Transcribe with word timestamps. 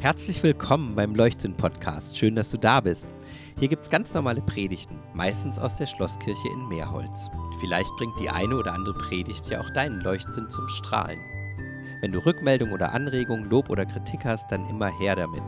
Herzlich 0.00 0.42
willkommen 0.42 0.94
beim 0.94 1.14
Leuchtsinn-Podcast. 1.14 2.16
Schön, 2.16 2.34
dass 2.34 2.48
du 2.50 2.56
da 2.56 2.80
bist. 2.80 3.06
Hier 3.58 3.68
gibt 3.68 3.82
es 3.82 3.90
ganz 3.90 4.14
normale 4.14 4.40
Predigten, 4.40 4.98
meistens 5.12 5.58
aus 5.58 5.76
der 5.76 5.86
Schlosskirche 5.86 6.48
in 6.54 6.68
Meerholz. 6.70 7.28
Vielleicht 7.60 7.90
bringt 7.98 8.18
die 8.18 8.30
eine 8.30 8.56
oder 8.56 8.72
andere 8.72 8.94
Predigt 8.94 9.50
ja 9.50 9.60
auch 9.60 9.68
deinen 9.68 10.00
Leuchtsinn 10.00 10.50
zum 10.50 10.66
Strahlen. 10.70 11.20
Wenn 12.00 12.12
du 12.12 12.24
Rückmeldung 12.24 12.72
oder 12.72 12.94
Anregung, 12.94 13.44
Lob 13.50 13.68
oder 13.68 13.84
Kritik 13.84 14.24
hast, 14.24 14.50
dann 14.50 14.66
immer 14.70 14.88
her 14.88 15.16
damit. 15.16 15.42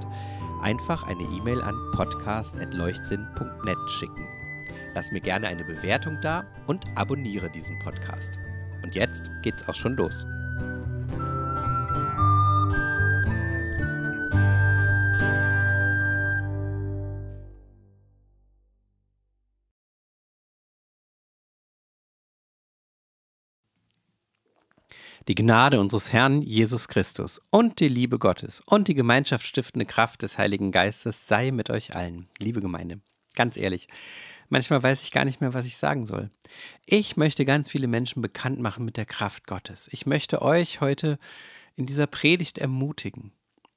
Einfach 0.60 1.06
eine 1.06 1.22
E-Mail 1.22 1.62
an 1.62 1.74
podcast.leuchtsinn.net 1.92 3.78
schicken. 3.88 4.28
Lass 4.94 5.10
mir 5.12 5.22
gerne 5.22 5.48
eine 5.48 5.64
Bewertung 5.64 6.18
da 6.20 6.44
und 6.66 6.84
abonniere 6.94 7.50
diesen 7.52 7.78
Podcast. 7.78 8.32
Und 8.82 8.94
jetzt 8.94 9.30
geht's 9.42 9.66
auch 9.66 9.76
schon 9.76 9.96
los. 9.96 10.26
Die 25.29 25.36
Gnade 25.36 25.79
unseres 25.79 26.12
Herrn 26.12 26.43
Jesus 26.43 26.89
Christus 26.89 27.40
und 27.50 27.79
die 27.79 27.86
Liebe 27.86 28.18
Gottes 28.18 28.61
und 28.67 28.89
die 28.89 28.94
gemeinschaftsstiftende 28.94 29.86
Kraft 29.86 30.22
des 30.22 30.36
Heiligen 30.36 30.72
Geistes 30.72 31.29
sei 31.29 31.53
mit 31.53 31.71
euch 31.71 31.94
allen, 31.94 32.27
liebe 32.41 32.61
Gemeinde. 32.61 32.98
Ganz 33.36 33.56
ehrlich, 33.56 33.86
manchmal 34.48 34.83
weiß 34.83 35.05
ich 35.05 35.12
gar 35.12 35.25
nicht 35.25 35.41
mehr, 35.41 35.55
was 35.55 35.64
ich 35.64 35.77
sagen 35.77 36.06
soll. 36.06 36.30
Ich 36.86 37.16
möchte 37.16 37.44
ganz 37.44 37.70
viele 37.70 37.86
Menschen 37.86 38.20
bekannt 38.20 38.58
machen 38.58 38.84
mit 38.84 38.97
der 38.97 39.06
Kraft 39.06 39.47
Gottes. 39.47 39.89
Ich 39.92 40.06
möchte 40.06 40.42
euch 40.42 40.80
heute 40.80 41.20
in 41.77 41.86
dieser 41.86 42.08
Predigt 42.08 42.58
ermutigen. 42.58 43.30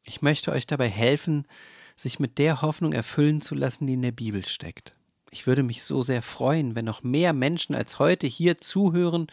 Ich 0.03 0.23
möchte 0.23 0.51
euch 0.51 0.65
dabei 0.65 0.89
helfen, 0.89 1.47
sich 1.95 2.19
mit 2.19 2.39
der 2.39 2.63
Hoffnung 2.63 2.91
erfüllen 2.91 3.39
zu 3.41 3.53
lassen, 3.53 3.85
die 3.85 3.93
in 3.93 4.01
der 4.01 4.11
Bibel 4.11 4.43
steckt. 4.43 4.95
Ich 5.29 5.45
würde 5.45 5.61
mich 5.61 5.83
so 5.83 6.01
sehr 6.01 6.23
freuen, 6.23 6.73
wenn 6.73 6.85
noch 6.85 7.03
mehr 7.03 7.33
Menschen 7.33 7.75
als 7.75 7.99
heute 7.99 8.25
hier 8.25 8.57
zuhören 8.57 9.27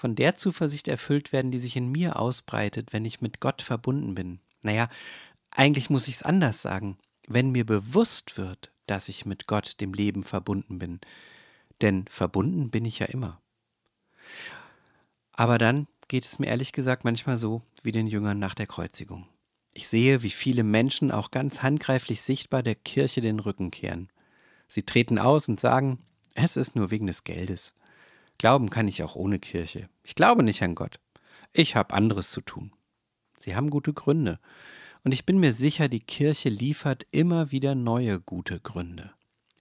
von 0.00 0.16
der 0.16 0.34
Zuversicht 0.34 0.88
erfüllt 0.88 1.30
werden, 1.30 1.50
die 1.50 1.58
sich 1.58 1.76
in 1.76 1.92
mir 1.92 2.18
ausbreitet, 2.18 2.94
wenn 2.94 3.04
ich 3.04 3.20
mit 3.20 3.38
Gott 3.38 3.60
verbunden 3.60 4.14
bin. 4.14 4.40
Naja, 4.62 4.88
eigentlich 5.50 5.90
muss 5.90 6.08
ich 6.08 6.16
es 6.16 6.22
anders 6.22 6.62
sagen, 6.62 6.96
wenn 7.28 7.50
mir 7.50 7.66
bewusst 7.66 8.38
wird, 8.38 8.72
dass 8.86 9.10
ich 9.10 9.26
mit 9.26 9.46
Gott, 9.46 9.78
dem 9.78 9.92
Leben, 9.92 10.24
verbunden 10.24 10.78
bin. 10.78 11.00
Denn 11.82 12.06
verbunden 12.08 12.70
bin 12.70 12.86
ich 12.86 12.98
ja 13.00 13.06
immer. 13.06 13.42
Aber 15.32 15.58
dann 15.58 15.86
geht 16.08 16.24
es 16.24 16.38
mir 16.38 16.46
ehrlich 16.46 16.72
gesagt 16.72 17.04
manchmal 17.04 17.36
so 17.36 17.60
wie 17.82 17.92
den 17.92 18.06
Jüngern 18.06 18.38
nach 18.38 18.54
der 18.54 18.66
Kreuzigung. 18.66 19.26
Ich 19.74 19.86
sehe, 19.86 20.22
wie 20.22 20.30
viele 20.30 20.64
Menschen 20.64 21.10
auch 21.10 21.30
ganz 21.30 21.62
handgreiflich 21.62 22.22
sichtbar 22.22 22.62
der 22.62 22.74
Kirche 22.74 23.20
den 23.20 23.38
Rücken 23.38 23.70
kehren. 23.70 24.08
Sie 24.66 24.82
treten 24.82 25.18
aus 25.18 25.46
und 25.46 25.60
sagen, 25.60 25.98
es 26.32 26.56
ist 26.56 26.74
nur 26.74 26.90
wegen 26.90 27.06
des 27.06 27.22
Geldes. 27.22 27.74
Glauben 28.40 28.70
kann 28.70 28.88
ich 28.88 29.02
auch 29.02 29.16
ohne 29.16 29.38
Kirche. 29.38 29.90
Ich 30.02 30.14
glaube 30.14 30.42
nicht 30.42 30.62
an 30.62 30.74
Gott. 30.74 30.98
Ich 31.52 31.76
habe 31.76 31.92
anderes 31.92 32.30
zu 32.30 32.40
tun. 32.40 32.72
Sie 33.36 33.54
haben 33.54 33.68
gute 33.68 33.92
Gründe. 33.92 34.40
Und 35.04 35.12
ich 35.12 35.26
bin 35.26 35.40
mir 35.40 35.52
sicher, 35.52 35.88
die 35.88 36.00
Kirche 36.00 36.48
liefert 36.48 37.06
immer 37.10 37.50
wieder 37.50 37.74
neue 37.74 38.18
gute 38.18 38.58
Gründe. 38.58 39.12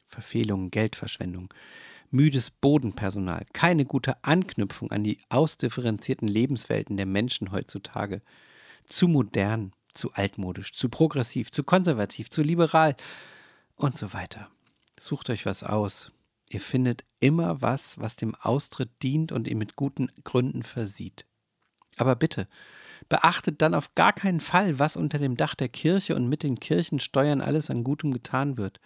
Verfehlungen, 0.05 0.71
Geldverschwendung, 0.71 1.53
müdes 2.09 2.51
Bodenpersonal, 2.51 3.45
keine 3.51 3.83
gute 3.83 4.23
Anknüpfung 4.23 4.91
an 4.91 5.03
die 5.03 5.19
ausdifferenzierten 5.27 6.29
Lebenswelten 6.29 6.95
der 6.95 7.05
Menschen 7.05 7.51
heutzutage. 7.51 8.21
Zu 8.85 9.09
modern, 9.09 9.73
zu 9.93 10.13
altmodisch, 10.13 10.71
zu 10.71 10.87
progressiv, 10.87 11.51
zu 11.51 11.65
konservativ, 11.65 12.29
zu 12.29 12.43
liberal 12.43 12.95
und 13.75 13.97
so 13.97 14.13
weiter. 14.13 14.49
Sucht 14.97 15.29
euch 15.29 15.45
was 15.45 15.63
aus, 15.63 16.13
Ihr 16.49 16.59
findet 16.59 17.05
immer 17.19 17.61
was, 17.61 17.99
was 17.99 18.15
dem 18.15 18.35
Austritt 18.35 18.89
dient 19.03 19.31
und 19.31 19.47
ihr 19.47 19.55
mit 19.55 19.75
guten 19.75 20.11
Gründen 20.23 20.63
versieht. 20.63 21.25
Aber 21.97 22.15
bitte, 22.15 22.47
beachtet 23.07 23.61
dann 23.61 23.75
auf 23.75 23.93
gar 23.95 24.13
keinen 24.13 24.39
Fall, 24.39 24.79
was 24.79 24.97
unter 24.97 25.19
dem 25.19 25.37
Dach 25.37 25.55
der 25.55 25.69
Kirche 25.69 26.15
und 26.15 26.27
mit 26.27 26.43
den 26.43 26.59
Kirchensteuern 26.59 27.41
alles 27.41 27.69
an 27.69 27.83
Gutem 27.83 28.11
getan 28.11 28.57
wird. 28.57 28.79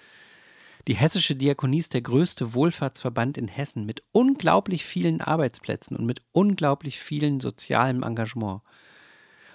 Die 0.87 0.95
hessische 0.95 1.35
Diakonie 1.35 1.79
ist 1.79 1.93
der 1.93 2.01
größte 2.01 2.53
Wohlfahrtsverband 2.53 3.37
in 3.37 3.47
Hessen 3.47 3.85
mit 3.85 4.03
unglaublich 4.11 4.83
vielen 4.83 5.21
Arbeitsplätzen 5.21 5.95
und 5.95 6.05
mit 6.05 6.21
unglaublich 6.33 6.99
vielen 6.99 7.39
sozialem 7.39 8.03
Engagement. 8.03 8.61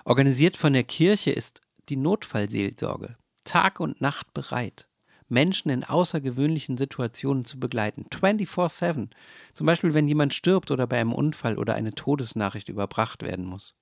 Organisiert 0.04 0.56
von 0.56 0.72
der 0.72 0.84
Kirche 0.84 1.30
ist 1.30 1.60
die 1.90 1.96
Notfallseelsorge 1.96 3.16
Tag 3.44 3.80
und 3.80 4.00
Nacht 4.00 4.32
bereit. 4.32 4.87
Menschen 5.28 5.70
in 5.70 5.84
außergewöhnlichen 5.84 6.78
Situationen 6.78 7.44
zu 7.44 7.58
begleiten. 7.60 8.06
24-7. 8.10 9.08
Zum 9.54 9.66
Beispiel, 9.66 9.94
wenn 9.94 10.08
jemand 10.08 10.34
stirbt 10.34 10.70
oder 10.70 10.86
bei 10.86 11.00
einem 11.00 11.12
Unfall 11.12 11.58
oder 11.58 11.74
eine 11.74 11.94
Todesnachricht 11.94 12.68
überbracht 12.68 13.22
werden 13.22 13.44
muss. 13.44 13.74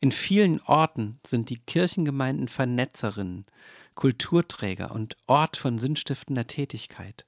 In 0.00 0.12
vielen 0.12 0.60
Orten 0.62 1.20
sind 1.24 1.50
die 1.50 1.58
Kirchengemeinden 1.58 2.48
Vernetzerinnen, 2.48 3.46
Kulturträger 3.94 4.90
und 4.90 5.16
Ort 5.26 5.56
von 5.56 5.78
sinnstiftender 5.78 6.46
Tätigkeit. 6.46 7.26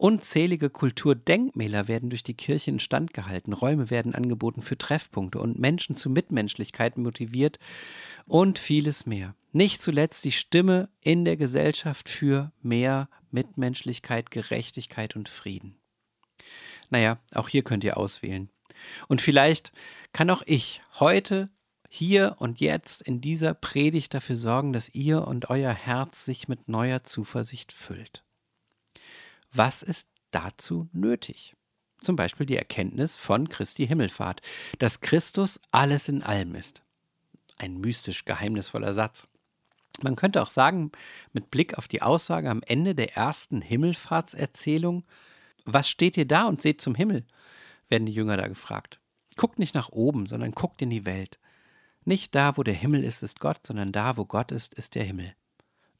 Unzählige 0.00 0.70
Kulturdenkmäler 0.70 1.86
werden 1.86 2.08
durch 2.08 2.22
die 2.22 2.32
Kirche 2.32 2.70
instand 2.70 3.12
gehalten, 3.12 3.52
Räume 3.52 3.90
werden 3.90 4.14
angeboten 4.14 4.62
für 4.62 4.78
Treffpunkte 4.78 5.38
und 5.38 5.58
Menschen 5.58 5.94
zu 5.94 6.08
Mitmenschlichkeit 6.08 6.96
motiviert 6.96 7.58
und 8.24 8.58
vieles 8.58 9.04
mehr. 9.04 9.34
Nicht 9.52 9.82
zuletzt 9.82 10.24
die 10.24 10.32
Stimme 10.32 10.88
in 11.02 11.26
der 11.26 11.36
Gesellschaft 11.36 12.08
für 12.08 12.50
mehr 12.62 13.10
Mitmenschlichkeit, 13.30 14.30
Gerechtigkeit 14.30 15.16
und 15.16 15.28
Frieden. 15.28 15.76
Naja, 16.88 17.18
auch 17.34 17.50
hier 17.50 17.62
könnt 17.62 17.84
ihr 17.84 17.98
auswählen. 17.98 18.48
Und 19.06 19.20
vielleicht 19.20 19.70
kann 20.14 20.30
auch 20.30 20.42
ich 20.46 20.80
heute, 20.98 21.50
hier 21.90 22.36
und 22.38 22.60
jetzt 22.60 23.02
in 23.02 23.20
dieser 23.20 23.52
Predigt 23.52 24.14
dafür 24.14 24.36
sorgen, 24.36 24.72
dass 24.72 24.88
ihr 24.94 25.28
und 25.28 25.50
euer 25.50 25.74
Herz 25.74 26.24
sich 26.24 26.48
mit 26.48 26.68
neuer 26.68 27.04
Zuversicht 27.04 27.74
füllt. 27.74 28.24
Was 29.52 29.82
ist 29.82 30.08
dazu 30.30 30.88
nötig? 30.92 31.56
Zum 32.00 32.16
Beispiel 32.16 32.46
die 32.46 32.56
Erkenntnis 32.56 33.16
von 33.16 33.48
Christi 33.48 33.86
Himmelfahrt, 33.86 34.40
dass 34.78 35.00
Christus 35.00 35.60
alles 35.70 36.08
in 36.08 36.22
allem 36.22 36.54
ist. 36.54 36.82
Ein 37.58 37.78
mystisch 37.78 38.24
geheimnisvoller 38.24 38.94
Satz. 38.94 39.26
Man 40.02 40.16
könnte 40.16 40.40
auch 40.40 40.48
sagen, 40.48 40.92
mit 41.32 41.50
Blick 41.50 41.76
auf 41.76 41.88
die 41.88 42.00
Aussage 42.00 42.48
am 42.48 42.62
Ende 42.62 42.94
der 42.94 43.16
ersten 43.16 43.60
Himmelfahrtserzählung, 43.60 45.04
was 45.66 45.88
steht 45.88 46.16
ihr 46.16 46.26
da 46.26 46.46
und 46.46 46.62
seht 46.62 46.80
zum 46.80 46.94
Himmel? 46.94 47.26
werden 47.90 48.06
die 48.06 48.14
Jünger 48.14 48.36
da 48.36 48.46
gefragt. 48.46 49.00
Guckt 49.36 49.58
nicht 49.58 49.74
nach 49.74 49.90
oben, 49.90 50.26
sondern 50.26 50.52
guckt 50.52 50.80
in 50.80 50.90
die 50.90 51.04
Welt. 51.04 51.38
Nicht 52.04 52.34
da, 52.34 52.56
wo 52.56 52.62
der 52.62 52.74
Himmel 52.74 53.04
ist, 53.04 53.22
ist 53.22 53.40
Gott, 53.40 53.66
sondern 53.66 53.92
da, 53.92 54.16
wo 54.16 54.24
Gott 54.24 54.52
ist, 54.52 54.74
ist 54.74 54.94
der 54.94 55.04
Himmel. 55.04 55.34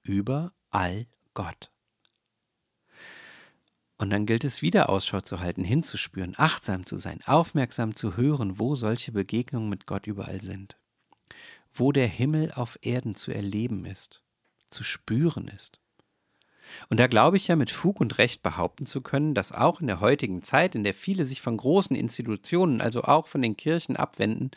Überall 0.03 1.07
Gott. 1.35 1.71
Und 4.01 4.09
dann 4.09 4.25
gilt 4.25 4.45
es 4.45 4.63
wieder 4.63 4.89
Ausschau 4.89 5.21
zu 5.21 5.41
halten, 5.41 5.63
hinzuspüren, 5.63 6.33
achtsam 6.39 6.87
zu 6.87 6.99
sein, 6.99 7.21
aufmerksam 7.27 7.95
zu 7.95 8.17
hören, 8.17 8.59
wo 8.59 8.75
solche 8.75 9.13
Begegnungen 9.13 9.69
mit 9.69 9.85
Gott 9.85 10.07
überall 10.07 10.41
sind. 10.41 10.79
Wo 11.71 11.93
der 11.93 12.07
Himmel 12.07 12.51
auf 12.53 12.79
Erden 12.81 13.15
zu 13.15 13.31
erleben 13.31 13.85
ist, 13.85 14.23
zu 14.71 14.85
spüren 14.85 15.49
ist. 15.49 15.81
Und 16.89 16.99
da 16.99 17.09
glaube 17.09 17.37
ich 17.37 17.49
ja 17.49 17.57
mit 17.57 17.71
Fug 17.71 18.01
und 18.01 18.17
Recht 18.17 18.43
behaupten 18.43 18.87
zu 18.87 19.03
können, 19.03 19.35
dass 19.35 19.53
auch 19.53 19.83
in 19.83 19.87
der 19.87 20.01
heutigen 20.01 20.43
Zeit, 20.43 20.75
in 20.75 20.83
der 20.83 20.95
viele 20.95 21.27
sich 21.27 21.43
von 21.43 21.59
großen 21.59 21.95
Institutionen, 21.95 22.81
also 22.81 23.03
auch 23.03 23.27
von 23.27 23.43
den 23.43 23.59
Kirchen 23.59 23.97
abwenden, 23.97 24.51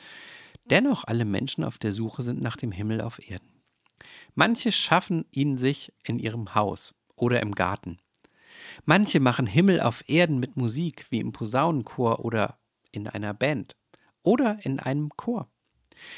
dennoch 0.70 1.04
alle 1.04 1.26
Menschen 1.26 1.66
auf 1.66 1.78
der 1.78 1.92
Suche 1.92 2.24
sind 2.24 2.42
nach 2.42 2.56
dem 2.56 2.72
Himmel 2.72 3.02
auf 3.02 3.20
Erden. 3.30 3.62
Manche 4.36 4.72
schaffen 4.72 5.26
ihn 5.32 5.58
sich 5.58 5.92
in 6.06 6.18
ihrem 6.18 6.56
Haus 6.56 6.96
oder 7.18 7.42
im 7.42 7.54
Garten. 7.54 8.00
Manche 8.86 9.20
machen 9.20 9.48
Himmel 9.48 9.82
auf 9.82 10.08
Erden 10.08 10.40
mit 10.40 10.58
Musik, 10.58 11.06
wie 11.10 11.20
im 11.20 11.32
Posaunenchor 11.32 12.24
oder 12.24 12.58
in 12.92 13.08
einer 13.08 13.34
Band 13.34 13.76
oder 14.24 14.60
in 14.64 14.80
einem 14.80 15.10
Chor. 15.16 15.50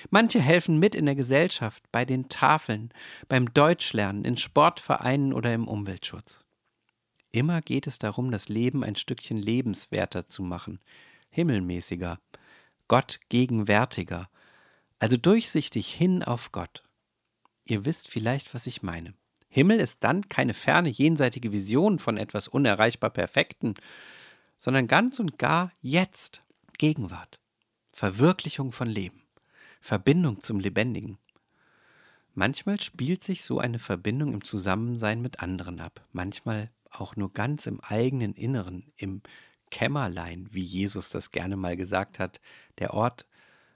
Manche 0.10 0.42
helfen 0.42 0.80
mit 0.80 0.96
in 0.96 1.06
der 1.06 1.16
Gesellschaft, 1.16 1.84
bei 1.92 2.06
den 2.06 2.30
Tafeln, 2.30 2.94
beim 3.28 3.54
Deutschlernen, 3.54 4.26
in 4.26 4.38
Sportvereinen 4.38 5.34
oder 5.34 5.54
im 5.54 5.68
Umweltschutz. 5.68 6.46
Immer 7.32 7.62
geht 7.62 7.88
es 7.88 8.00
darum, 8.00 8.32
das 8.32 8.48
Leben 8.48 8.84
ein 8.84 8.96
Stückchen 8.96 9.38
lebenswerter 9.38 10.30
zu 10.30 10.42
machen, 10.42 10.80
himmelmäßiger, 11.30 12.20
Gott 12.88 13.20
gegenwärtiger, 13.30 14.30
also 15.00 15.18
durchsichtig 15.18 15.94
hin 15.94 16.24
auf 16.24 16.52
Gott. 16.52 16.84
Ihr 17.66 17.84
wisst 17.84 18.08
vielleicht, 18.08 18.54
was 18.54 18.68
ich 18.68 18.84
meine. 18.84 19.14
Himmel 19.56 19.80
ist 19.80 20.04
dann 20.04 20.28
keine 20.28 20.54
ferne 20.54 20.90
jenseitige 20.90 21.54
Vision 21.54 21.98
von 21.98 22.18
etwas 22.18 22.50
unerreichbar 22.50 23.10
Perfekten, 23.10 23.76
sondern 24.58 24.86
ganz 24.86 25.18
und 25.22 25.40
gar 25.40 25.72
jetzt, 25.82 26.44
Gegenwart, 26.78 27.40
Verwirklichung 27.94 28.74
von 28.74 28.90
Leben, 28.90 29.24
Verbindung 29.80 30.42
zum 30.42 30.60
Lebendigen. 30.60 31.20
Manchmal 32.34 32.82
spielt 32.82 33.24
sich 33.24 33.46
so 33.46 33.60
eine 33.60 33.80
Verbindung 33.80 34.34
im 34.34 34.44
Zusammensein 34.44 35.22
mit 35.22 35.40
anderen 35.40 35.80
ab, 35.80 36.06
manchmal 36.12 36.70
auch 36.92 37.16
nur 37.16 37.32
ganz 37.32 37.66
im 37.66 37.80
eigenen 37.80 38.34
Inneren, 38.34 38.92
im 38.98 39.22
Kämmerlein, 39.72 40.50
wie 40.52 40.66
Jesus 40.66 41.08
das 41.08 41.32
gerne 41.32 41.56
mal 41.56 41.78
gesagt 41.78 42.20
hat, 42.20 42.42
der 42.80 42.94
Ort, 42.94 43.26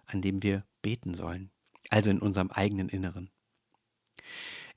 an 0.08 0.22
dem 0.22 0.44
wir 0.44 0.66
beten 0.82 1.14
sollen, 1.14 1.52
also 1.90 2.10
in 2.10 2.20
unserem 2.20 2.52
eigenen 2.52 2.90
Inneren. 2.90 3.32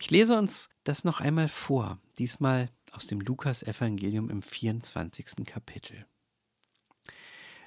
Ich 0.02 0.10
lese 0.10 0.36
uns 0.36 0.68
das 0.82 1.04
noch 1.04 1.20
einmal 1.20 1.46
vor, 1.46 2.00
diesmal 2.18 2.70
aus 2.90 3.06
dem 3.06 3.20
Lukas-Evangelium 3.20 4.30
im 4.30 4.42
24. 4.42 5.46
Kapitel. 5.46 6.06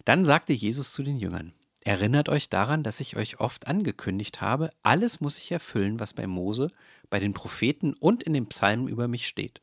Dann 0.03 0.25
sagte 0.25 0.51
Jesus 0.51 0.91
zu 0.91 1.01
den 1.01 1.17
Jüngern: 1.17 1.53
Erinnert 1.79 2.27
euch 2.27 2.49
daran, 2.49 2.83
dass 2.83 2.99
ich 2.99 3.15
euch 3.15 3.39
oft 3.39 3.67
angekündigt 3.67 4.41
habe, 4.41 4.69
alles 4.83 5.21
muss 5.21 5.37
ich 5.37 5.49
erfüllen, 5.49 6.01
was 6.01 6.11
bei 6.11 6.27
Mose, 6.27 6.73
bei 7.09 7.21
den 7.21 7.33
Propheten 7.33 7.93
und 7.93 8.21
in 8.23 8.33
den 8.33 8.49
Psalmen 8.49 8.89
über 8.89 9.07
mich 9.07 9.27
steht. 9.27 9.61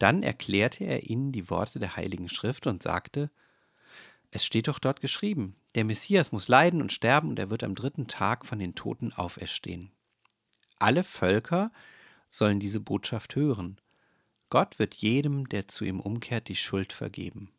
Dann 0.00 0.24
erklärte 0.24 0.82
er 0.82 1.08
ihnen 1.08 1.30
die 1.30 1.50
Worte 1.50 1.78
der 1.78 1.94
Heiligen 1.94 2.28
Schrift 2.28 2.66
und 2.66 2.82
sagte, 2.82 3.30
es 4.32 4.44
steht 4.44 4.66
doch 4.66 4.80
dort 4.80 5.00
geschrieben, 5.00 5.54
der 5.76 5.84
Messias 5.84 6.32
muss 6.32 6.48
leiden 6.48 6.82
und 6.82 6.92
sterben 6.92 7.28
und 7.28 7.38
er 7.38 7.48
wird 7.48 7.62
am 7.62 7.76
dritten 7.76 8.08
Tag 8.08 8.44
von 8.44 8.58
den 8.58 8.74
Toten 8.74 9.12
auferstehen. 9.12 9.92
Alle 10.80 11.04
Völker 11.04 11.70
sollen 12.28 12.58
diese 12.58 12.80
Botschaft 12.80 13.36
hören. 13.36 13.80
Gott 14.48 14.78
wird 14.78 14.96
jedem, 14.96 15.48
der 15.48 15.68
zu 15.68 15.84
ihm 15.84 16.00
umkehrt, 16.00 16.48
die 16.48 16.56
Schuld 16.56 16.92
vergeben. 16.92 17.52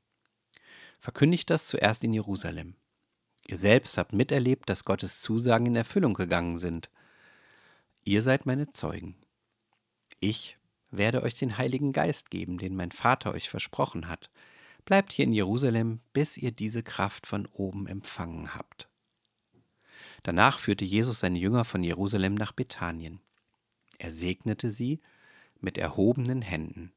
Verkündigt 1.00 1.50
das 1.50 1.68
zuerst 1.68 2.04
in 2.04 2.14
Jerusalem. 2.14 2.76
Ihr 3.48 3.58
selbst 3.58 3.98
habt 3.98 4.14
miterlebt, 4.14 4.70
dass 4.70 4.86
Gottes 4.86 5.22
Zusagen 5.22 5.68
in 5.68 5.76
Erfüllung 5.76 6.14
gegangen 6.14 6.58
sind. 6.58 6.90
Ihr 8.04 8.22
seid 8.22 8.46
meine 8.46 8.72
Zeugen. 8.74 9.16
Ich 10.20 10.58
werde 10.90 11.24
euch 11.24 11.36
den 11.36 11.58
Heiligen 11.58 11.94
Geist 11.94 12.30
geben, 12.30 12.58
den 12.58 12.76
mein 12.76 12.92
Vater 12.92 13.34
euch 13.34 13.50
versprochen 13.50 14.08
hat. 14.08 14.30
Bleibt 14.86 15.12
hier 15.14 15.26
in 15.26 15.34
Jerusalem, 15.34 16.02
bis 16.12 16.38
ihr 16.38 16.52
diese 16.52 16.84
Kraft 16.84 17.28
von 17.28 17.46
oben 17.46 17.88
empfangen 17.88 18.56
habt. 18.56 18.91
Danach 20.24 20.60
führte 20.60 20.86
Jesus 20.86 21.20
seine 21.20 21.40
Jünger 21.40 21.66
von 21.66 21.84
Jerusalem 21.84 22.36
nach 22.36 22.52
Bethanien. 22.52 23.22
Er 23.98 24.12
segnete 24.12 24.70
sie 24.70 25.00
mit 25.60 25.78
erhobenen 25.78 26.42
Händen. 26.42 26.92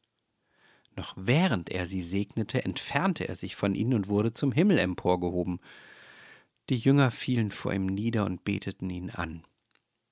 Noch 0.96 1.14
während 1.16 1.70
er 1.70 1.86
sie 1.86 2.02
segnete, 2.02 2.64
entfernte 2.64 3.26
er 3.28 3.34
sich 3.34 3.56
von 3.56 3.74
ihnen 3.74 3.94
und 3.94 4.08
wurde 4.08 4.32
zum 4.32 4.52
Himmel 4.52 4.78
emporgehoben. 4.78 5.60
Die 6.70 6.76
Jünger 6.76 7.10
fielen 7.10 7.50
vor 7.50 7.72
ihm 7.72 7.86
nieder 7.86 8.24
und 8.24 8.44
beteten 8.44 8.88
ihn 8.90 9.10
an. 9.10 9.44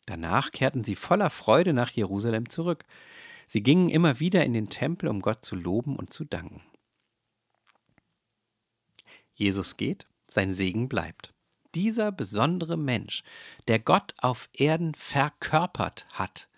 Danach 0.06 0.50
kehrten 0.50 0.82
sie 0.82 0.97
voller 0.97 1.31
Freude 1.31 1.73
nach 1.73 1.91
Jerusalem 1.91 2.49
zurück. 2.49 2.85
Sie 3.47 3.62
gingen 3.62 3.91
immer 3.91 4.19
wieder 4.19 4.44
in 4.44 4.53
den 4.53 4.69
Tempel, 4.69 5.09
um 5.09 5.20
Gott 5.20 5.44
zu 5.44 5.55
loben 5.55 5.97
und 5.97 6.12
zu 6.12 6.25
danken. 6.25 6.62
Jesus 9.35 9.76
geht, 9.76 10.09
sein 10.29 10.53
Segen 10.53 10.88
bleibt 10.88 11.32
dieser 11.75 12.13
besondere 12.13 12.77
Mensch, 12.77 13.23
der 13.69 13.79
Gott 13.79 14.15
auf 14.19 14.49
Erden 14.53 14.95
verkörpert 14.95 16.07
hat, 16.13 16.49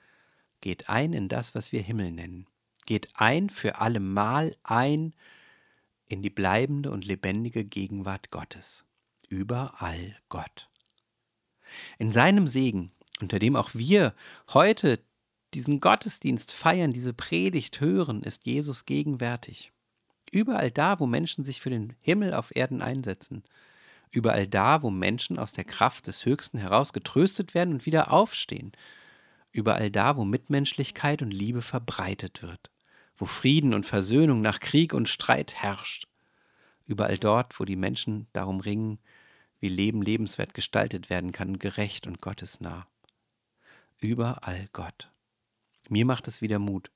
geht 0.61 0.89
ein 0.89 1.13
in 1.13 1.29
das, 1.29 1.55
was 1.55 1.73
wir 1.73 1.83
Himmel 1.83 2.11
nennen, 2.11 2.47
geht 2.87 3.09
ein 3.15 3.51
für 3.51 3.81
allemal 3.81 4.57
ein 4.63 5.15
in 6.09 6.23
die 6.23 6.31
bleibende 6.31 6.91
und 6.91 7.05
lebendige 7.05 7.65
Gegenwart 7.65 8.31
Gottes. 8.31 8.85
Überall 9.29 10.17
Gott. 10.29 10.69
In 11.99 12.13
seinem 12.13 12.47
Segen, 12.47 12.93
unter 13.21 13.39
dem 13.39 13.57
auch 13.57 13.71
wir 13.75 14.15
heute 14.53 15.01
diesen 15.55 15.81
Gottesdienst 15.81 16.53
feiern, 16.53 16.93
diese 16.93 17.15
Predigt 17.15 17.81
hören, 17.81 18.23
ist 18.23 18.47
Jesus 18.47 18.85
gegenwärtig. 18.85 19.73
Überall 20.31 20.71
da, 20.71 20.99
wo 20.99 21.07
Menschen 21.07 21.45
sich 21.45 21.61
für 21.61 21.71
den 21.71 21.95
Himmel 22.01 22.35
auf 22.35 22.55
Erden 22.55 22.83
einsetzen, 22.83 23.45
überall 24.15 24.47
da, 24.47 24.83
wo 24.83 24.91
Menschen 24.91 25.39
aus 25.39 25.53
der 25.53 25.65
Kraft 25.65 26.07
des 26.07 26.25
Höchsten 26.25 26.59
heraus 26.59 26.93
getröstet 26.93 27.53
werden 27.55 27.75
und 27.75 27.87
wieder 27.87 28.13
aufstehen, 28.13 28.73
überall 29.51 29.91
da, 29.91 30.17
wo 30.17 30.25
Mitmenschlichkeit 30.25 31.21
und 31.21 31.33
Liebe 31.33 31.63
verbreitet 31.63 32.43
wird, 32.43 32.71
wo 33.17 33.27
Frieden 33.27 33.75
und 33.75 33.85
Versöhnung 33.85 34.41
nach 34.41 34.61
Krieg 34.61 34.95
und 34.95 35.09
Streit 35.09 35.55
herrscht, 35.55 36.07
überall 36.87 37.19
dort, 37.19 37.59
wo 37.59 37.65
die 37.65 37.77
Menschen 37.77 38.29
darum 38.33 38.61
ringen, 38.61 38.99
wie 39.59 39.69
Leben 39.69 40.01
lebenswert 40.01 40.55
gestaltet 40.55 41.11
werden 41.11 41.33
kann, 41.33 41.59
gerecht 41.59 42.07
und 42.07 42.21
gottesnah. 42.21 42.87
Überall 43.99 44.69
Gott. 44.73 45.11
Mir 45.89 46.05
macht 46.05 46.29
es 46.29 46.41
wieder 46.41 46.59
Mut. 46.59 46.91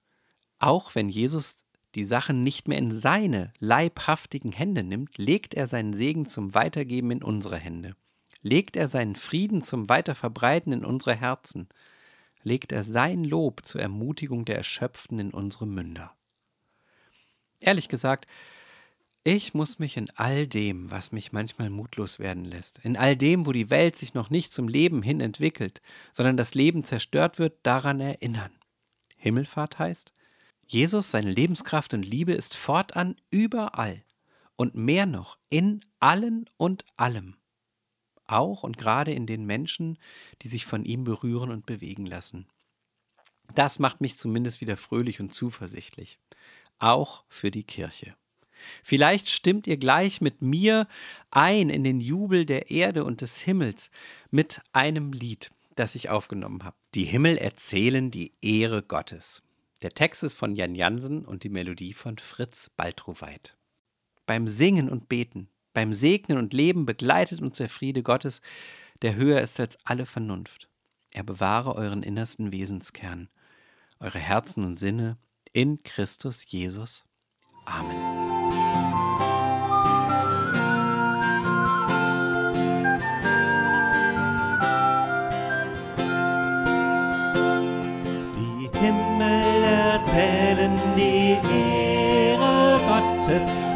Auch 0.58 0.94
wenn 0.94 1.08
Jesus 1.08 1.64
die 1.98 2.04
Sachen 2.04 2.44
nicht 2.44 2.68
mehr 2.68 2.78
in 2.78 2.92
seine 2.92 3.52
leibhaftigen 3.58 4.52
Hände 4.52 4.84
nimmt, 4.84 5.18
legt 5.18 5.54
er 5.54 5.66
seinen 5.66 5.92
Segen 5.92 6.28
zum 6.28 6.54
Weitergeben 6.54 7.10
in 7.10 7.24
unsere 7.24 7.56
Hände. 7.56 7.96
Legt 8.40 8.76
er 8.76 8.86
seinen 8.86 9.16
Frieden 9.16 9.62
zum 9.64 9.88
Weiterverbreiten 9.88 10.72
in 10.72 10.84
unsere 10.84 11.16
Herzen. 11.16 11.68
Legt 12.44 12.70
er 12.70 12.84
sein 12.84 13.24
Lob 13.24 13.66
zur 13.66 13.80
Ermutigung 13.80 14.44
der 14.44 14.56
Erschöpften 14.56 15.18
in 15.18 15.30
unsere 15.32 15.66
Münder. 15.66 16.14
Ehrlich 17.58 17.88
gesagt, 17.88 18.28
ich 19.24 19.52
muss 19.52 19.80
mich 19.80 19.96
in 19.96 20.08
all 20.14 20.46
dem, 20.46 20.92
was 20.92 21.10
mich 21.10 21.32
manchmal 21.32 21.68
mutlos 21.68 22.20
werden 22.20 22.44
lässt, 22.44 22.78
in 22.84 22.96
all 22.96 23.16
dem, 23.16 23.44
wo 23.44 23.50
die 23.50 23.70
Welt 23.70 23.96
sich 23.96 24.14
noch 24.14 24.30
nicht 24.30 24.52
zum 24.52 24.68
Leben 24.68 25.02
hin 25.02 25.20
entwickelt, 25.20 25.82
sondern 26.12 26.36
das 26.36 26.54
Leben 26.54 26.84
zerstört 26.84 27.40
wird, 27.40 27.58
daran 27.64 27.98
erinnern. 27.98 28.52
Himmelfahrt 29.16 29.80
heißt, 29.80 30.12
Jesus, 30.70 31.10
seine 31.10 31.32
Lebenskraft 31.32 31.94
und 31.94 32.02
Liebe 32.02 32.34
ist 32.34 32.54
fortan 32.54 33.16
überall 33.30 34.04
und 34.54 34.74
mehr 34.74 35.06
noch 35.06 35.38
in 35.48 35.82
allen 35.98 36.44
und 36.58 36.84
allem. 36.96 37.36
Auch 38.26 38.64
und 38.64 38.76
gerade 38.76 39.12
in 39.12 39.26
den 39.26 39.46
Menschen, 39.46 39.98
die 40.42 40.48
sich 40.48 40.66
von 40.66 40.84
ihm 40.84 41.04
berühren 41.04 41.50
und 41.50 41.64
bewegen 41.64 42.04
lassen. 42.04 42.46
Das 43.54 43.78
macht 43.78 44.02
mich 44.02 44.18
zumindest 44.18 44.60
wieder 44.60 44.76
fröhlich 44.76 45.20
und 45.20 45.32
zuversichtlich. 45.32 46.18
Auch 46.78 47.24
für 47.28 47.50
die 47.50 47.64
Kirche. 47.64 48.14
Vielleicht 48.82 49.30
stimmt 49.30 49.66
ihr 49.66 49.78
gleich 49.78 50.20
mit 50.20 50.42
mir 50.42 50.86
ein 51.30 51.70
in 51.70 51.82
den 51.82 52.00
Jubel 52.00 52.44
der 52.44 52.70
Erde 52.70 53.04
und 53.04 53.22
des 53.22 53.38
Himmels 53.38 53.90
mit 54.30 54.60
einem 54.74 55.14
Lied, 55.14 55.50
das 55.76 55.94
ich 55.94 56.10
aufgenommen 56.10 56.62
habe. 56.62 56.76
Die 56.94 57.04
Himmel 57.04 57.38
erzählen 57.38 58.10
die 58.10 58.34
Ehre 58.42 58.82
Gottes. 58.82 59.42
Der 59.82 59.90
Text 59.90 60.24
ist 60.24 60.34
von 60.34 60.54
Jan 60.54 60.74
Jansen 60.74 61.24
und 61.24 61.44
die 61.44 61.48
Melodie 61.48 61.92
von 61.92 62.18
Fritz 62.18 62.70
Baltroweit. 62.76 63.56
Beim 64.26 64.48
Singen 64.48 64.90
und 64.90 65.08
Beten, 65.08 65.48
beim 65.72 65.92
Segnen 65.92 66.38
und 66.38 66.52
Leben 66.52 66.84
begleitet 66.84 67.40
uns 67.40 67.58
der 67.58 67.68
Friede 67.68 68.02
Gottes, 68.02 68.42
der 69.02 69.14
höher 69.14 69.40
ist 69.40 69.60
als 69.60 69.78
alle 69.84 70.06
Vernunft. 70.06 70.68
Er 71.10 71.22
bewahre 71.22 71.76
euren 71.76 72.02
innersten 72.02 72.52
Wesenskern, 72.52 73.28
eure 74.00 74.18
Herzen 74.18 74.64
und 74.64 74.76
Sinne 74.76 75.16
in 75.52 75.82
Christus 75.82 76.44
Jesus. 76.50 77.04
Amen. 77.64 79.07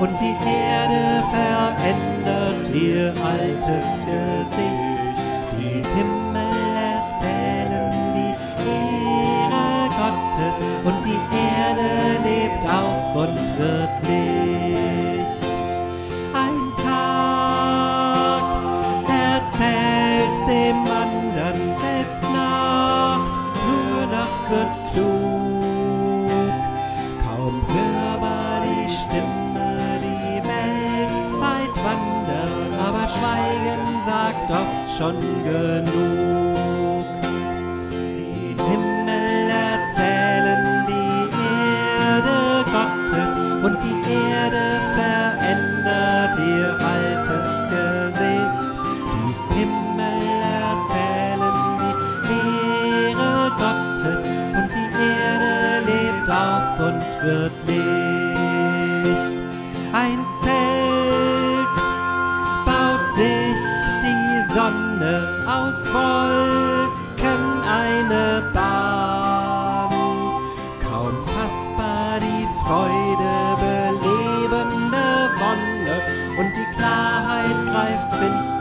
Und 0.03 0.19
die 0.21 0.35
Erde 0.45 1.23
verändert 1.31 2.75
ihr 2.75 3.15
altes 3.25 3.87
Gesicht. 4.05 5.17
Die 5.57 5.79
Himmel 5.95 6.53
erzählen 6.97 7.95
die 8.17 8.35
Ehre 8.69 9.89
Gottes 10.01 10.59
und 10.85 10.99
die 11.05 11.21
Erde 11.55 11.91
lebt 12.25 12.65
auf 12.67 13.15
und 13.15 13.37
wird 13.59 14.09
Licht. 14.09 14.32
sagt 34.07 34.51
oft 34.51 34.99
schon 34.99 35.21
genug. 35.45 37.07
Den 37.91 38.59
Himmel 38.59 39.51
erzählen 39.51 40.87
die 40.89 41.29
Erde 42.03 42.65
Gottes 42.77 43.33
und 43.65 43.77
die 43.85 43.99
Erde 44.11 44.67
verändert 44.97 46.37
ihr 46.39 46.71
altes 46.95 47.49
Gesicht. 47.73 48.75
Die 49.13 49.55
Himmel 49.55 50.23
erzählen 50.67 51.57
die 52.29 52.41
Ehre 53.11 53.51
Gottes 53.63 54.21
und 54.57 54.69
die 54.75 54.91
Erde 55.01 55.55
lebt 55.87 56.29
auf 56.29 56.79
und 56.81 57.01
wird 57.25 57.53
leben. 57.67 57.92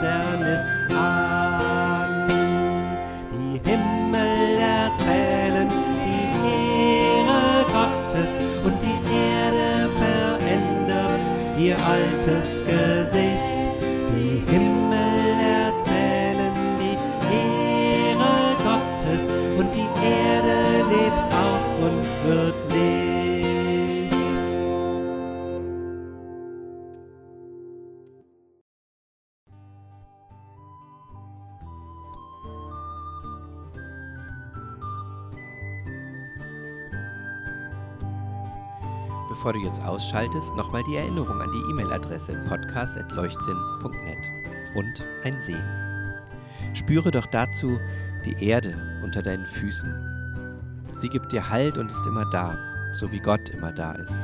Finsternis 0.01 0.65
an. 0.97 2.27
Die 3.33 3.69
Himmel 3.69 4.57
erzählen 4.57 5.69
die 6.01 6.25
Ehre 6.49 7.65
Gottes 7.71 8.31
und 8.65 8.81
die 8.81 8.99
Erde 9.13 9.89
verändert 10.01 11.19
ihr 11.57 11.77
altes 11.85 12.47
Gesicht. 12.65 13.45
Die 14.15 14.43
Himmel 14.51 15.37
erzählen 15.69 16.53
die 16.81 16.97
Ehre 17.37 18.55
Gottes 18.65 19.23
und 19.59 19.69
die 19.75 19.89
Erde 20.03 20.57
lebt 20.89 21.27
auf 21.31 21.65
und 21.79 22.01
wird 22.27 22.55
Licht. 22.73 23.00
Bevor 39.41 39.53
du 39.53 39.59
jetzt 39.61 39.81
ausschaltest, 39.81 40.55
nochmal 40.55 40.83
die 40.83 40.97
Erinnerung 40.97 41.41
an 41.41 41.49
die 41.51 41.71
E-Mail-Adresse 41.71 42.35
podcast.leuchtsinn.net 42.47 44.17
und 44.75 45.03
ein 45.23 45.41
Sehen. 45.41 46.75
Spüre 46.75 47.09
doch 47.09 47.25
dazu 47.25 47.79
die 48.23 48.45
Erde 48.45 48.77
unter 49.03 49.23
deinen 49.23 49.47
Füßen. 49.47 50.93
Sie 50.93 51.09
gibt 51.09 51.31
dir 51.31 51.49
Halt 51.49 51.79
und 51.79 51.89
ist 51.89 52.05
immer 52.05 52.29
da, 52.29 52.55
so 52.93 53.11
wie 53.11 53.17
Gott 53.17 53.49
immer 53.49 53.71
da 53.71 53.93
ist. 53.93 54.19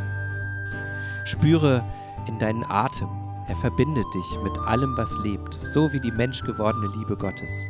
Spüre 1.25 1.83
in 2.27 2.37
deinen 2.37 2.63
Atem, 2.65 3.09
er 3.47 3.55
verbindet 3.55 4.05
dich 4.13 4.43
mit 4.43 4.55
allem, 4.67 4.95
was 4.97 5.17
lebt, 5.23 5.59
so 5.63 5.91
wie 5.93 5.99
die 5.99 6.11
menschgewordene 6.11 6.93
Liebe 6.95 7.17
Gottes. 7.17 7.65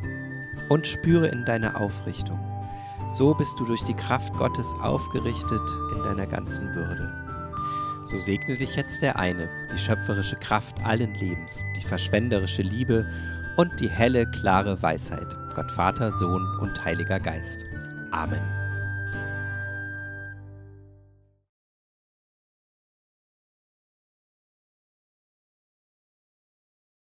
Und 0.68 0.86
spüre 0.86 1.30
in 1.30 1.46
deine 1.46 1.80
Aufrichtung. 1.80 2.38
So 3.16 3.34
bist 3.34 3.58
du 3.58 3.64
durch 3.64 3.84
die 3.84 3.94
Kraft 3.94 4.34
Gottes 4.34 4.76
aufgerichtet 4.82 5.64
in 5.96 6.04
deiner 6.04 6.28
ganzen 6.28 6.76
Würde. 6.76 7.27
So 8.10 8.18
segne 8.18 8.56
dich 8.56 8.76
jetzt 8.76 9.02
der 9.02 9.20
eine, 9.20 9.50
die 9.74 9.78
schöpferische 9.78 10.38
Kraft 10.38 10.80
allen 10.86 11.14
Lebens, 11.16 11.62
die 11.76 11.86
verschwenderische 11.86 12.62
Liebe 12.62 13.06
und 13.58 13.78
die 13.82 13.90
helle, 13.90 14.26
klare 14.32 14.82
Weisheit, 14.82 15.28
Gott 15.56 15.70
Vater, 15.72 16.14
Sohn 16.14 16.46
und 16.62 16.86
Heiliger 16.86 17.20
Geist. 17.20 17.66
Amen. 18.12 18.67